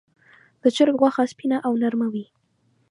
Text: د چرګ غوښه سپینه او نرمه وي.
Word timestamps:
د 0.61 0.63
چرګ 0.75 0.95
غوښه 1.01 1.23
سپینه 1.31 1.57
او 1.67 1.73
نرمه 1.81 2.07
وي. 2.13 2.25